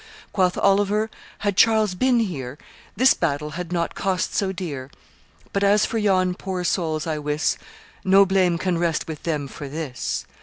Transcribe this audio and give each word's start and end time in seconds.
Quoth 0.33 0.57
Oliver, 0.57 1.11
'Had 1.37 1.55
Charles 1.55 1.93
been 1.93 2.21
here, 2.21 2.57
This 2.95 3.13
battle 3.13 3.51
had 3.51 3.71
not 3.71 3.93
cost 3.93 4.33
so 4.33 4.51
dear; 4.51 4.89
But 5.53 5.63
as 5.63 5.85
for 5.85 5.99
yon 5.99 6.33
poor 6.33 6.63
souls, 6.63 7.05
I 7.05 7.19
wis, 7.19 7.55
No 8.03 8.25
blame 8.25 8.57
can 8.57 8.79
rest 8.79 9.07
with 9.07 9.21
them 9.21 9.47
for 9.47 9.69
this. 9.69 10.25